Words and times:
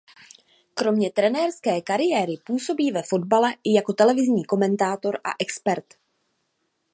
Kromě 0.73 1.11
trenérské 1.11 1.81
kariéry 1.81 2.35
působí 2.45 2.91
ve 2.91 3.03
fotbale 3.03 3.53
i 3.63 3.73
jako 3.73 3.93
televizní 3.93 4.45
komentátor 4.45 5.19
a 5.23 5.29
expert. 5.39 5.93